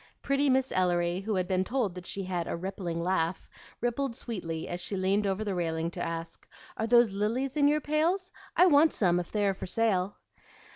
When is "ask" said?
6.03-6.47